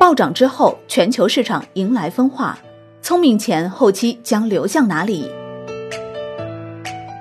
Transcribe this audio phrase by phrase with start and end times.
[0.00, 2.58] 暴涨之后，全球市场迎来分化，
[3.02, 5.30] 聪明钱后期将流向哪里？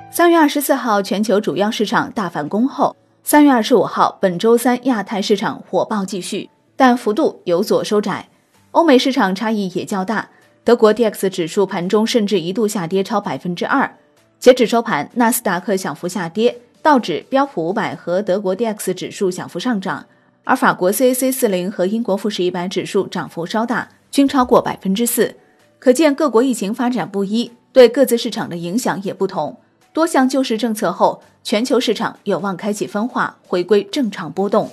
[0.09, 8.29] 三月二十四号，全球主要市场大反攻后，三月二十五号，本周三亚太市场火爆继续，但幅度有所收窄，
[8.71, 10.29] 欧美市场差异也较大。
[10.63, 13.93] 德国 D X 指数盘中甚至一度下跌超百分之二，
[14.39, 20.05] 截止收盘，纳斯达克小幅下跌，道指、标普五百和德国 D X 指数小幅上涨。
[20.49, 25.35] 而法国 CAC 四零和英国富时一百指数涨幅稍大，均超过百分之四。
[25.77, 29.55] 可见各国疫情发展不一，对各自市场的影响也不同。
[29.93, 34.67] 多项救市政策后，全球市场有望开启分化，回归正常波动。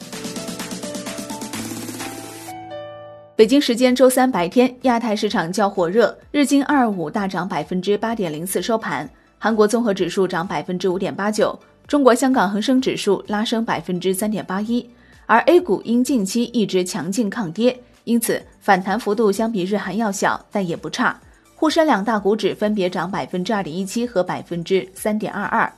[3.36, 9.06] 北京时间周三白天，亚太市场较火热，日经二五大涨百分之八点零四收盘，
[9.38, 11.54] 韩国综合指数涨百分之五点八九，
[11.86, 14.88] 中国香港恒生指数拉升百分之三点八一。
[15.26, 21.20] 而 A 股因近期一直强劲抗跌，因此反弹幅度相比日韩要小，但也不差。
[21.56, 25.72] 沪深两大股指分别涨百分之二点一七和百分之三点二二。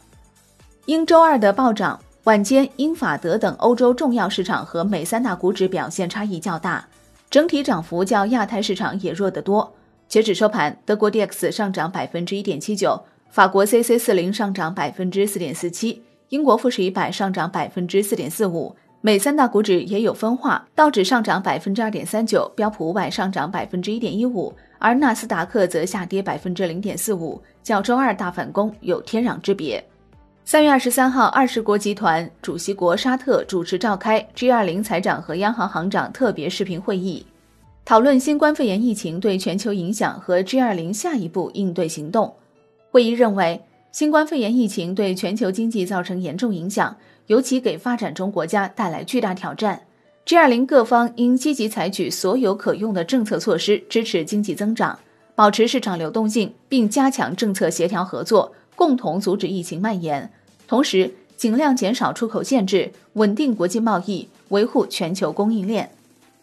[0.84, 6.86] 因周二的暴涨，晚间英法德等欧洲重要市场和美三大股指表现差异较大，
[7.30, 9.72] 整体涨幅较亚太市场也弱得多。
[10.08, 18.74] 截止收盘，德国 D X 上涨百分之一点七九，法国 C C 四零上涨百分之四点四七，英国富时一百上涨百分之四点四五。
[19.00, 29.82] 美三大股指也有分化，道指上涨百分之二点三九，标普五百上涨百分之一点一五，而纳斯达克则下跌百分之零点四五，较周二大反攻有天壤之别。
[30.44, 37.24] 三月二十三号，二十国集团主席国沙特主持召开 G 二零财长和央行行长特别视频会议，
[37.84, 42.34] 讨论新冠肺炎疫情对全球影响和 G 二零下一步应对行动。
[42.90, 46.96] 会议认为，新冠肺炎疫情对全球经济造成严重影响。
[47.28, 49.80] 尤其给发展中国家带来巨大挑战。
[50.26, 54.98] G20 各方应积极采取所有可用的政策措施，支持经济增长，
[55.34, 60.30] 保持市场流动性，并加强政策协调合作，共同阻止疫情蔓延。
[60.66, 65.90] 同时，尽量减少出口限制，稳定国际贸易，维护全球供应链。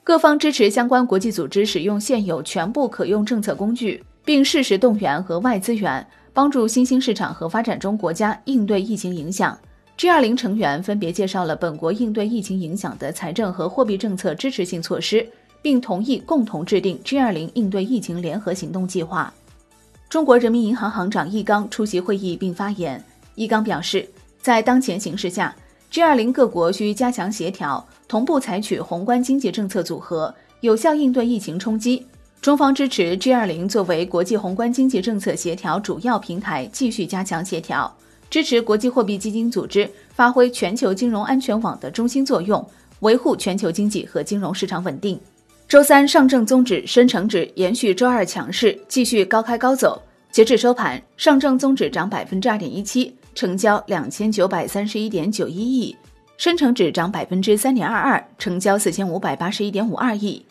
[0.04, 9.58] 各方支持相关国际组织使用现有全部可用政策工具，并适时动员额外资源，帮助新兴市场和发展中国家应对疫情影响。
[9.98, 15.26] G20 成员分别介绍了本国应对疫情影响的财政和货币政策支持性措施，
[15.62, 19.34] 并同意共同制定 G20 应对疫情联合行动计划。
[20.10, 23.04] 中国人民银行行长易纲出席会议并发言。
[23.36, 24.08] 易纲表示，
[24.42, 25.56] 在当前形势下
[25.92, 32.06] ，G20 各国需加强协调，同步采取宏观经济政策组合，有效应对疫情冲击。
[32.42, 37.94] 中方支持 G20 作为国际宏观经济政策协调主要平台，继续加强协调。
[38.36, 42.70] 支持国际货币基金组织发挥全球金融安全网的中心作用，
[43.00, 45.18] 维护全球经济和金融市场稳定。
[45.70, 50.02] 周三，上证综指、深成指延续周二强势，继续高开高走。
[50.32, 55.96] 截至收盘，上证综指涨百分之二点一七，成交两千九百三十一点九一亿；
[56.36, 60.46] 深成指涨百分之三点二二，成交四千五百八十一点五二亿。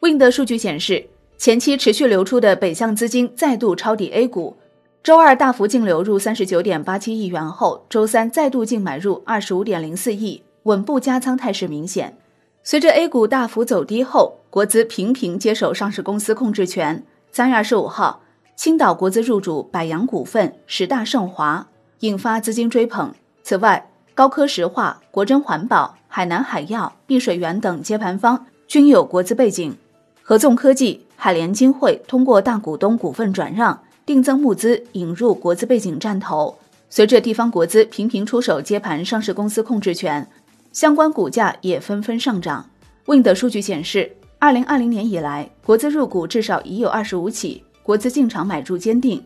[0.00, 1.06] Wind 数据显示，
[1.38, 4.56] 前期持续流出的北向资金再度抄底 A 股。
[5.02, 12.14] 周二大幅净流入三十九点八七亿元后，周三再度净买入二十五点零四亿，稳步加仓态势明显。
[12.62, 17.02] 随着 A 股大幅走低后，国资频频接手上市公司控制权。
[17.32, 18.20] 三月二十五号，
[18.54, 21.66] 青岛国资入主百洋股份、十大盛华，
[22.00, 23.14] 引发资金追捧。
[23.42, 29.74] 此外，高科石化、国珍环保、海南海药、碧水源等接盘方均有国资背景。
[30.22, 33.80] 合纵科技、海联金汇通过大股东股份转让。
[34.10, 36.58] 定增募资，引入国资背景战投。
[36.88, 40.26] 随着地方国资频频出手接盘上市公司控制权，
[40.72, 42.68] 相关股价也纷纷上涨。
[43.06, 44.10] Wind 数据显示，
[44.40, 49.22] 二零二零年以来，国资入股至少已有二十五起，国资进场买入坚定。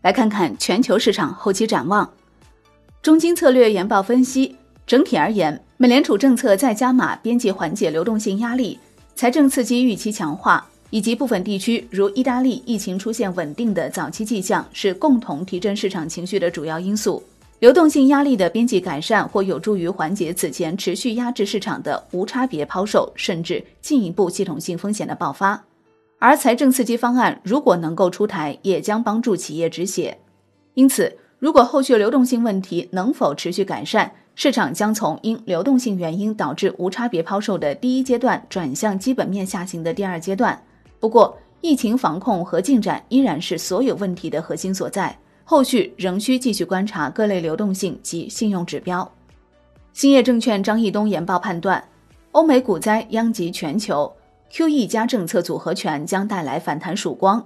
[0.00, 2.10] 来看看全球市场后期展望。
[3.02, 4.56] 中金策略研报分析，
[4.86, 8.78] 整体而言，美联储政策再加码边际缓解流动性压力，
[9.14, 10.66] 财政刺激预期强化。
[10.92, 17.22] 以及部分地区如意大利疫情出现稳定的早期迹象，是共同提振市场情绪的主要因素。
[17.60, 25.64] 流动性压力的边际改善或有助于缓解此前持续压制市场的无差别抛售，甚至进一步系统性风险的爆发。
[26.18, 30.18] 而财政刺激方案如果能够出台，也将帮助企业止血。
[30.74, 40.62] 因此，如果后续流动性问题能否持续改善，市场将从因流动性原因导致无差别抛售的第一阶段转向基本面下行的第二阶段。
[41.02, 49.10] 不过，疫情防控和进展依然是所有问题的核心所在，后续仍需继续观察各类流动性及信用指标。
[49.92, 51.82] 兴业证券张义东研报判断，
[52.30, 54.12] 欧美股灾殃及全球
[54.52, 57.44] ，QE 加政策组合拳将带来反弹曙光。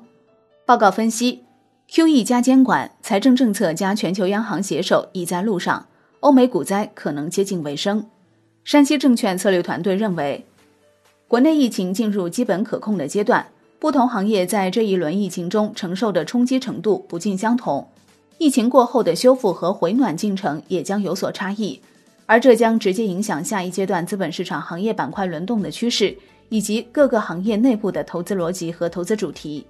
[0.66, 1.42] 报告分析
[1.90, 5.86] ，QE 加监管、财政政策加全球央行携手已在路上，
[6.20, 8.06] 欧美股灾可能接近尾声。
[8.64, 10.44] 山西证券策略团队认为，
[11.28, 13.44] 国内疫情进入基本可控的阶段，
[13.80, 17.88] 不同行业在这一轮疫情中承受的冲击程度不尽相同，
[18.38, 21.80] 疫情过后的修复和回暖进程也将有所差异，
[22.26, 26.16] 而这将直接影响下一阶段资本市场行业板块轮动的趋势，
[26.48, 29.66] 以及各个行业内部的投资逻辑和投资主题。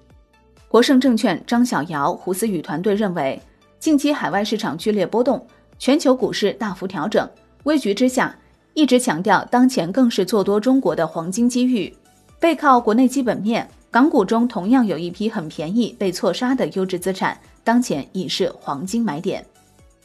[0.69, 3.41] 国盛证券张小瑶、胡思雨团队认为，
[3.79, 5.47] 近期海外市场剧烈波动，
[5.79, 7.27] 全球股市大幅调整，
[7.63, 8.37] 危局之下。
[8.77, 11.91] 一直强调，当前更是做多中国的黄金机遇。
[12.39, 19.43] 背靠国内基本面，港股中同样有一批很便宜被错杀的优质资产，当前已是黄金买点。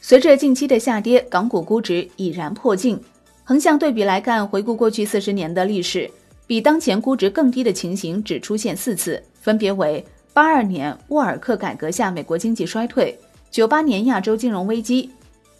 [0.00, 2.98] 随着近期的下跌，港股估值已然破净。
[3.44, 6.10] 横向对比来看，回顾过去四十年的历史，
[6.46, 10.02] 比当前估值更低的情形只出现四次，分别为
[10.32, 13.14] 八二年沃尔克改革下美国经济衰退，
[13.50, 15.10] 九八年亚洲金融危机。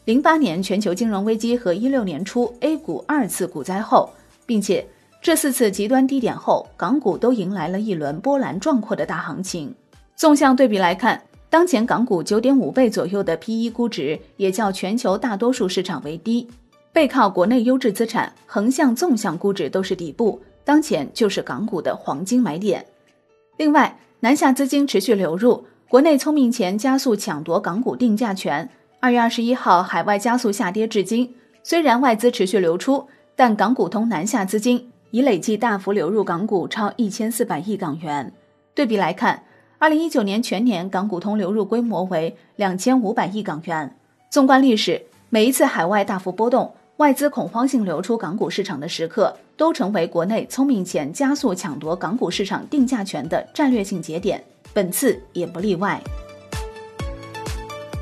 [0.05, 4.11] 零八年全球金融危机和一六年初 A 股二次股灾后，
[4.45, 4.85] 并且
[5.21, 9.73] 这四次极端低点后，港股都迎来了一轮波澜壮阔的大行情。
[10.17, 16.49] 纵向对比来看，当前港股九点五倍左右的 P/E 估值，也较全球大多数市场为低。
[16.93, 22.85] 背靠国内优质资产，横向、纵向估值都是底部，当前就是港股的黄金买点。
[23.57, 28.69] 另外，南下资金持续流入，国内聪明钱加速抢夺港股定价权。
[29.03, 31.35] 二月二十一号，海外加速下跌至今。
[31.65, 38.33] 虽然外资持续流出，但港股通南下资金已累计大幅流入港股超一千四百亿港元。
[38.77, 39.43] 对比来看，
[39.81, 43.93] 二零一九年全年港股通流入规模为两千五百亿港元。
[44.31, 54.41] 纵观历史，每一次海外大幅波动、外资恐慌性流出港股市场的时刻，都成为国内聪明钱加速抢夺港股市场定价权的战略性节点。
[54.73, 56.01] 本次也不例外。